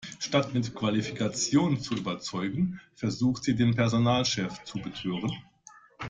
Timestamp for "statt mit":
0.17-0.73